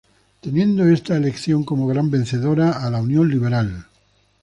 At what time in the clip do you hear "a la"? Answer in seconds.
2.71-2.99